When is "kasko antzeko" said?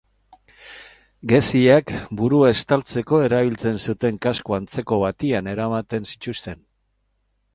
4.27-4.99